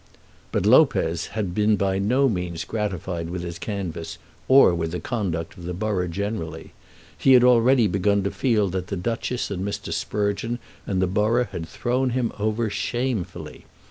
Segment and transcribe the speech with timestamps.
[0.51, 5.55] But Lopez had been by no means gratified with his canvass or with the conduct
[5.59, 6.71] of the borough generally.
[7.15, 9.93] He had already begun to feel that the Duchess and Mr.
[9.93, 13.65] Sprugeon and the borough had thrown him over shamefully.